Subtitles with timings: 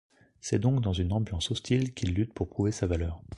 [0.39, 3.21] C'est donc dans une ambiance hostile qu'il lutte pour prouver sa valeur.